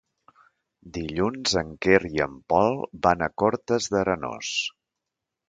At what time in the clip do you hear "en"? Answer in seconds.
1.61-1.69, 2.25-2.33